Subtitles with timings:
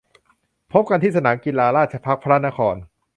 [0.71, 2.75] พบกันที่สนามกีฬา ราชภัฏพระนคร!